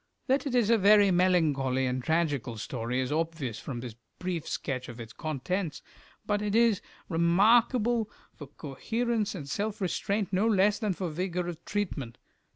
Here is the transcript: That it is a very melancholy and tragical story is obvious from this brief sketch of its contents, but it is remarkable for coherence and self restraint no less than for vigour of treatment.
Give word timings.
That 0.25 0.47
it 0.47 0.55
is 0.55 0.71
a 0.71 0.79
very 0.79 1.11
melancholy 1.11 1.85
and 1.85 2.03
tragical 2.03 2.57
story 2.57 2.99
is 3.01 3.11
obvious 3.11 3.59
from 3.59 3.81
this 3.81 3.93
brief 4.17 4.47
sketch 4.47 4.89
of 4.89 4.99
its 4.99 5.13
contents, 5.13 5.83
but 6.25 6.41
it 6.41 6.55
is 6.55 6.81
remarkable 7.07 8.09
for 8.33 8.47
coherence 8.47 9.35
and 9.35 9.47
self 9.47 9.79
restraint 9.79 10.33
no 10.33 10.47
less 10.47 10.79
than 10.79 10.93
for 10.93 11.07
vigour 11.11 11.45
of 11.47 11.63
treatment. 11.65 12.17